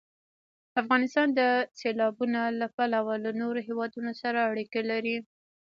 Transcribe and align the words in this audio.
افغانستان 0.81 1.27
د 1.39 1.41
سیلابونه 1.79 2.39
له 2.59 2.67
پلوه 2.75 3.13
له 3.25 3.31
نورو 3.41 3.59
هېوادونو 3.67 4.11
سره 4.21 4.39
اړیکې 4.51 4.81
لري. 4.91 5.17